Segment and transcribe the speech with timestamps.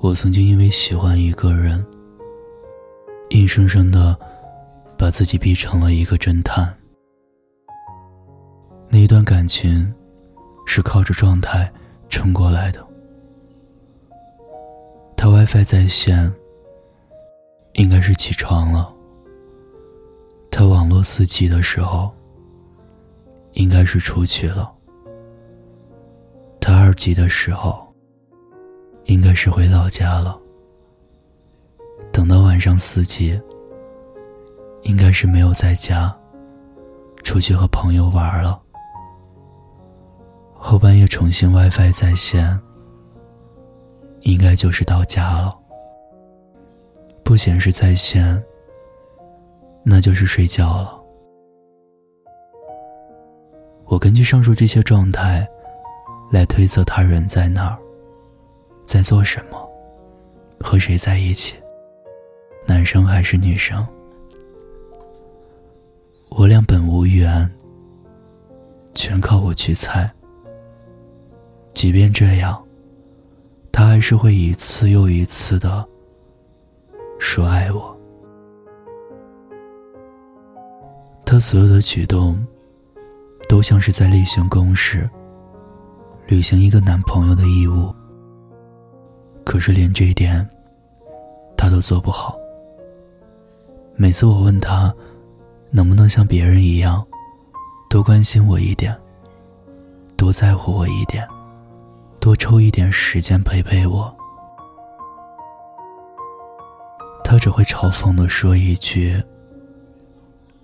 [0.00, 1.84] 我曾经因为喜欢一个人，
[3.30, 4.16] 硬生生的
[4.96, 6.72] 把自己逼成了一个侦探。
[8.88, 9.92] 那一段感情
[10.66, 11.70] 是靠着状态
[12.08, 12.86] 撑过来的。
[15.16, 16.32] 他 WiFi 在线，
[17.72, 18.94] 应该是起床了。
[20.48, 22.12] 他网络四 G 的时候，
[23.54, 24.72] 应该是出去了。
[26.60, 27.87] 他二 G 的时候，
[29.08, 30.38] 应该是回老家了。
[32.12, 33.40] 等到晚上四 G，
[34.82, 36.14] 应该是没有在家，
[37.24, 38.60] 出去和朋友玩了。
[40.52, 42.60] 后半夜重新 WiFi 在线，
[44.20, 45.56] 应该就是到家了。
[47.24, 48.42] 不显示在线，
[49.84, 51.00] 那就是睡觉了。
[53.86, 55.48] 我根据上述这些状态，
[56.30, 57.78] 来推测他人在哪儿，
[58.88, 59.68] 在做什么，
[60.58, 61.54] 和谁在一起，
[62.66, 63.86] 男生还是女生。
[66.30, 67.46] 我俩本无缘，
[68.94, 70.10] 全靠我去猜。
[71.74, 72.64] 即便这样，
[73.70, 75.86] 他还是会一次又一次的
[77.18, 77.94] 说爱我。
[81.26, 82.42] 他所有的举动，
[83.50, 85.06] 都像是在例行公事，
[86.26, 87.94] 履行一个男朋友的义务。
[89.48, 90.46] 可是连这一点，
[91.56, 92.36] 他都做不好。
[93.96, 94.94] 每次我问他，
[95.70, 97.02] 能不能像别人一样，
[97.88, 98.94] 多关心我一点，
[100.18, 101.26] 多在乎我一点。
[102.20, 104.14] 多抽一点时间陪陪我，
[107.24, 109.16] 他只会嘲讽的说一句：“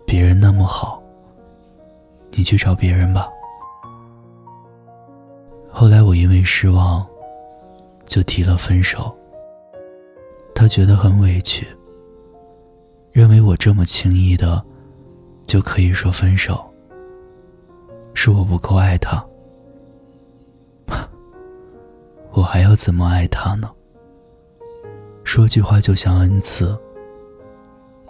[0.04, 1.02] 别人那么好，
[2.32, 3.30] 你去找别人吧。”
[5.72, 7.06] 后来我因为失望，
[8.06, 9.16] 就提了分手。
[10.54, 11.66] 他觉得很委屈，
[13.12, 14.64] 认为我这么轻易的
[15.46, 16.64] 就可以说分手，
[18.14, 19.24] 是我不够爱他。
[22.32, 23.70] 我还要怎么爱他呢？
[25.24, 26.78] 说句话就像恩赐，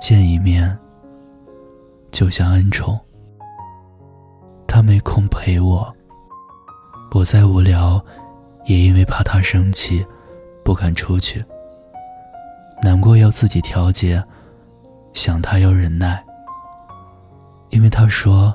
[0.00, 0.76] 见一面
[2.10, 2.98] 就像恩宠。
[4.66, 5.90] 他没空陪我，
[7.14, 8.04] 我再无聊，
[8.64, 10.04] 也因为怕他生气，
[10.64, 11.44] 不敢出去。
[12.82, 14.22] 难过要自己调节，
[15.12, 16.22] 想他要忍耐，
[17.70, 18.54] 因为他说，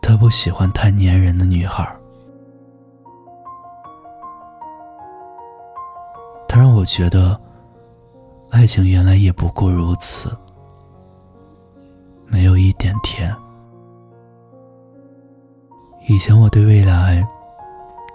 [0.00, 1.86] 他不喜欢太粘人的女孩。
[6.48, 7.38] 他让我觉得，
[8.50, 10.30] 爱情原来也不过如此，
[12.26, 13.34] 没有一点甜。
[16.06, 17.26] 以前我对未来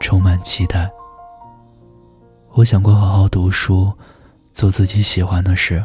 [0.04, 0.92] 充满期待，
[2.52, 3.90] 我想过好好读书，
[4.52, 5.84] 做自己喜欢的事。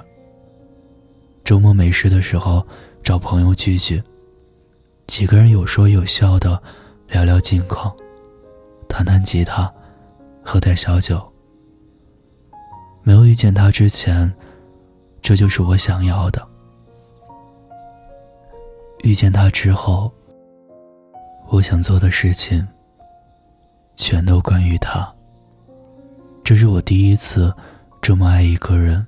[1.44, 2.66] 周末没事的时候
[3.00, 4.02] 找朋友聚聚，
[5.06, 6.60] 几个人有说有笑的
[7.06, 7.94] 聊聊近况，
[8.88, 9.72] 弹弹吉他，
[10.42, 11.24] 喝点小酒。
[13.04, 14.30] 没有遇见他之前，
[15.22, 16.44] 这就是我想要的。
[19.04, 20.12] 遇见他之后，
[21.50, 22.66] 我想做的事情
[23.98, 25.12] 全都关于他。
[26.44, 27.52] 这是我第一次
[28.00, 29.04] 这么爱一个人，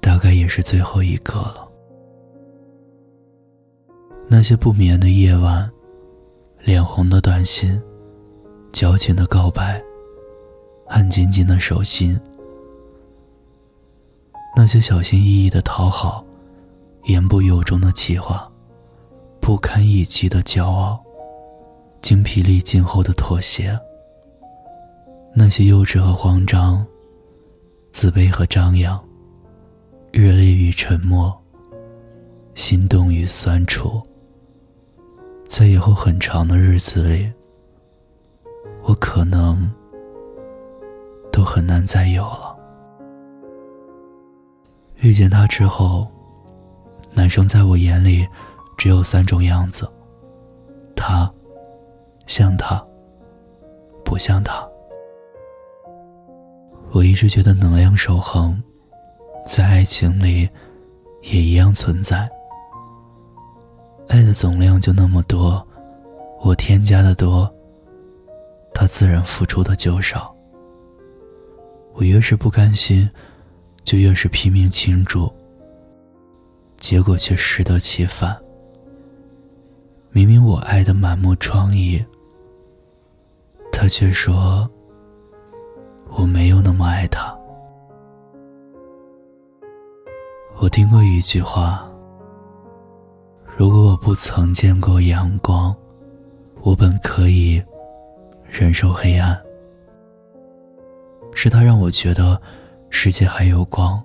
[0.00, 1.68] 大概也是最后一个了。
[4.28, 5.68] 那些不眠的夜晚，
[6.60, 7.78] 脸红的短信，
[8.72, 9.82] 矫情的告白，
[10.86, 12.18] 汗津津的手心。
[14.56, 16.24] 那些小心翼翼的讨好，
[17.04, 18.50] 言不由衷的气话，
[19.40, 21.02] 不堪一击的骄傲，
[22.00, 23.78] 精疲力尽后的妥协。
[25.34, 26.84] 那些幼稚和慌张，
[27.90, 28.98] 自卑和张扬，
[30.12, 31.36] 热烈与沉默，
[32.54, 34.02] 心动与酸楚。
[35.46, 37.30] 在以后很长的日子里，
[38.82, 39.70] 我可能
[41.32, 42.56] 都很难再有了。
[44.96, 46.06] 遇见他之后，
[47.12, 48.26] 男生在我眼里
[48.76, 49.88] 只有三种样子：
[50.96, 51.32] 他
[52.28, 52.80] 像他，
[54.04, 54.64] 不像他。
[56.92, 58.62] 我一直觉得能量守恒，
[59.44, 60.48] 在爱情里
[61.22, 62.30] 也一样存在。
[64.06, 65.66] 爱的总量就那么多，
[66.40, 67.52] 我添加的多，
[68.72, 70.32] 他自然付出的就少。
[71.94, 73.10] 我越是不甘心。
[73.84, 75.32] 就越是拼命倾注，
[76.76, 78.38] 结果却适得其反。
[80.10, 82.04] 明明我爱的满目疮痍，
[83.70, 84.68] 他却说
[86.10, 87.36] 我没有那么爱他。
[90.60, 91.88] 我听过一句话：
[93.56, 95.74] 如果我不曾见过阳光，
[96.62, 97.62] 我本可以
[98.44, 99.40] 忍受黑暗。
[101.32, 102.40] 是他让我觉得
[102.90, 104.02] 世界还有光，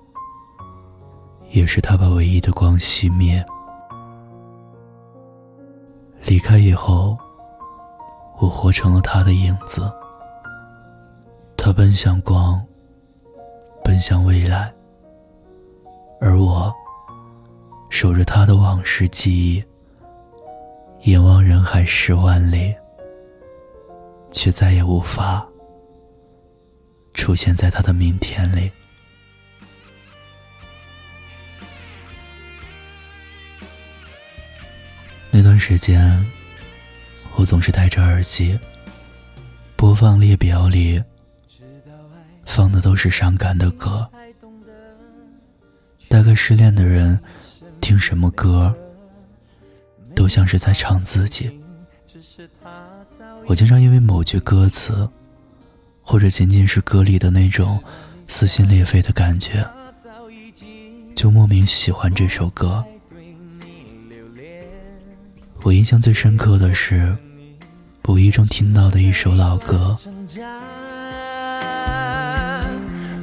[1.50, 3.44] 也是他把唯一的光熄灭。
[6.24, 7.18] 离开以后，
[8.40, 9.92] 我活成了他的影子。
[11.56, 12.62] 他奔向光，
[13.84, 14.74] 奔向未来，
[16.20, 16.74] 而我
[17.90, 19.64] 守着他的往事记忆，
[21.10, 22.76] 眼望人海十万里，
[24.32, 25.48] 却再也无法。
[27.14, 28.70] 出现在他的明天里。
[35.32, 36.26] 那段时间，
[37.36, 38.58] 我总是戴着耳机，
[39.76, 41.02] 播放列表里
[42.46, 44.10] 放的都是伤感的歌。
[46.10, 47.20] 大概失恋的人
[47.82, 48.74] 听什么歌，
[50.16, 51.52] 都像是在唱自己。
[53.46, 55.10] 我经常因为某句歌词。
[56.06, 57.82] 或者仅仅是歌里的那种
[58.28, 59.66] 撕心裂肺的感觉，
[61.16, 62.84] 就莫名喜欢这首歌。
[65.64, 67.16] 我印象最深刻的是
[68.06, 69.96] 无意中听到的一首老歌。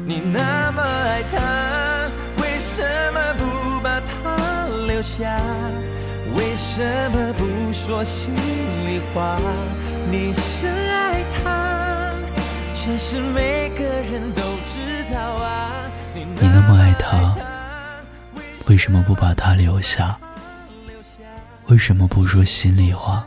[0.07, 2.11] 你那么爱他，
[2.43, 2.83] 为什
[3.13, 5.39] 么不把他留下？
[6.35, 9.39] 为什么不说心里话？
[10.11, 12.11] 你深爱他。
[12.73, 14.81] 全是每个人都知
[15.13, 17.37] 道啊你那么爱他，
[18.71, 20.19] 为什么不把他留下？
[21.71, 23.25] 为什么不说心里话？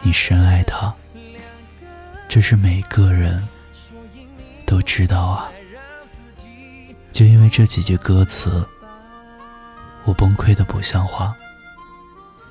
[0.00, 0.90] 你深爱他，
[2.30, 3.46] 这是每个人
[4.64, 5.52] 都知道啊。
[7.12, 8.66] 就因为这几句歌词，
[10.04, 11.36] 我崩溃的不像话，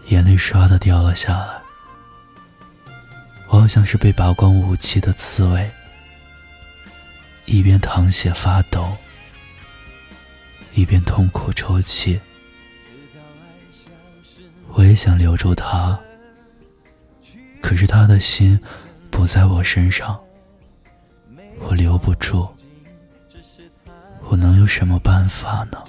[0.09, 1.59] 眼泪唰的掉了下来。
[3.47, 5.67] 我好像是被拔光武器的刺猬，
[7.45, 8.95] 一边淌血发抖，
[10.75, 12.21] 一边痛苦抽泣。
[14.73, 15.99] 我也想留住他，
[17.61, 18.59] 可是他的心
[19.09, 20.19] 不在我身上，
[21.59, 22.47] 我留不住。
[24.25, 25.83] 我能有什么办法呢？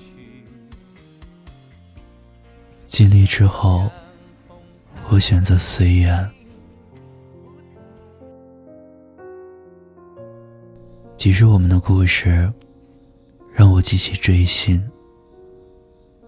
[2.88, 3.88] 尽力之后，
[5.08, 6.28] 我选择随缘。
[11.16, 12.52] 即使我们的故事
[13.52, 14.82] 让我记起追星，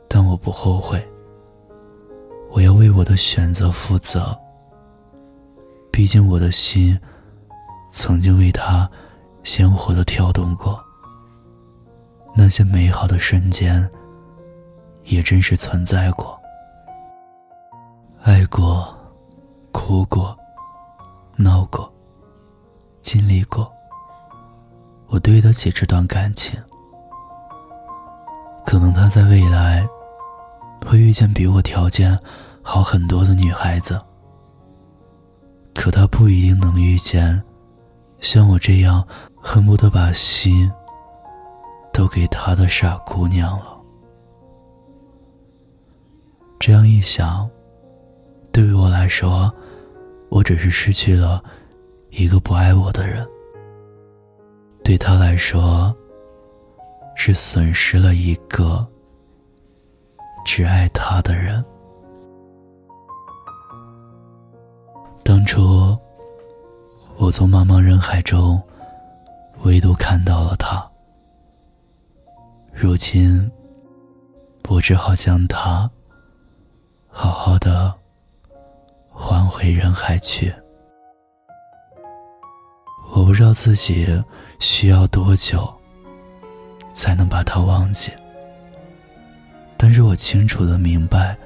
[0.09, 1.05] 但我不后悔。
[2.55, 4.33] 我要为我的选择负责。
[5.91, 6.97] 毕竟我的心
[7.89, 8.89] 曾经为他
[9.43, 10.81] 鲜活的跳动过，
[12.37, 13.91] 那些美好的瞬间
[15.03, 16.41] 也真实存在过。
[18.23, 18.97] 爱过，
[19.73, 20.37] 哭过，
[21.37, 21.93] 闹过，
[23.03, 23.69] 经历过。
[25.09, 26.57] 我对得起这段感情，
[28.65, 29.85] 可能他在未来
[30.85, 32.17] 会遇见比我条件
[32.63, 34.01] 好很多的女孩子，
[35.75, 37.43] 可他不一定能遇见
[38.21, 40.71] 像我这样恨不得把心
[41.93, 43.75] 都给他的傻姑娘了。
[46.61, 47.49] 这样一想，
[48.53, 49.53] 对于我来说，
[50.29, 51.43] 我只是失去了
[52.11, 53.27] 一个不爱我的人。
[54.83, 55.95] 对他来说，
[57.17, 58.87] 是损失了一个
[60.45, 61.65] 只爱他的人。
[65.23, 65.97] 当初，
[67.17, 68.63] 我从茫茫人海中
[69.63, 70.87] 唯独看到了他。
[72.73, 73.51] 如今，
[74.69, 75.91] 我只好将他
[77.09, 77.93] 好好的
[79.09, 80.55] 还回人海去。
[83.13, 84.23] 我不知道自己。
[84.61, 85.69] 需要多久
[86.95, 88.11] 才能把他忘记？
[89.85, 91.37] 但是我清楚的明白，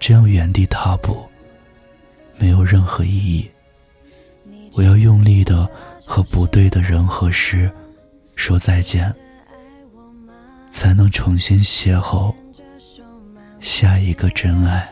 [0.00, 1.22] 这样原地踏步
[2.38, 3.46] 没有任何意义。
[4.72, 5.68] 我要用力的
[6.02, 7.70] 和不对的人和事
[8.36, 9.14] 说再见，
[10.70, 12.34] 才能重新邂逅
[13.60, 14.90] 下一个真爱。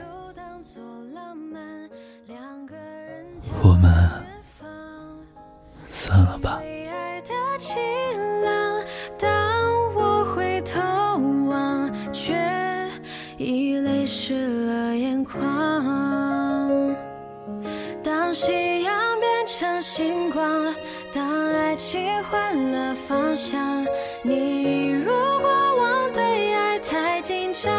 [3.62, 4.10] 我们
[5.88, 6.60] 算了吧。
[20.00, 20.74] 星光，
[21.12, 21.76] 当爱。
[21.76, 23.86] 情换了方向。
[24.22, 27.70] 你一如过往对爱太紧张，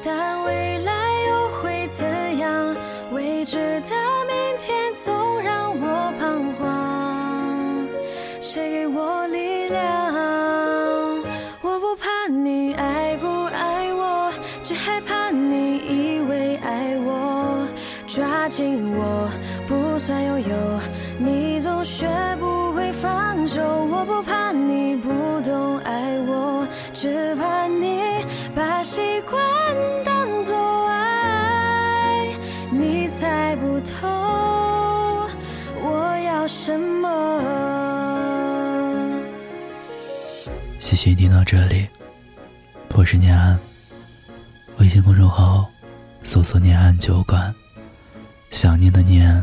[0.00, 0.92] 但未来
[1.28, 2.06] 又会怎
[2.38, 2.76] 样？
[3.12, 3.96] 未知的
[20.14, 20.80] 不算拥有，
[21.18, 22.06] 你总学
[22.38, 23.60] 不会放手。
[23.86, 25.08] 我不怕你不
[25.40, 28.00] 懂爱我，只怕你
[28.54, 29.42] 把习惯
[30.04, 30.54] 当作
[30.86, 32.28] 爱，
[32.70, 34.06] 你猜不透
[35.82, 37.42] 我要什么。
[40.78, 41.88] 谢谢你听到这里，
[42.94, 43.58] 我是念安。
[44.78, 45.66] 微信公众号
[46.22, 47.52] 搜索“念安酒馆”，
[48.50, 49.42] 想念的念，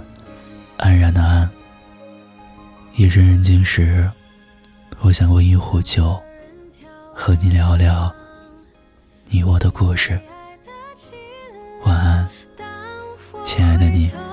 [0.82, 1.48] 安然的安。
[2.96, 4.10] 夜深人静时
[5.00, 6.20] 我想温一壶酒
[7.14, 8.14] 和你聊聊
[9.28, 10.20] 你我的故事。
[11.86, 12.28] 晚安
[13.44, 14.31] 亲爱的你。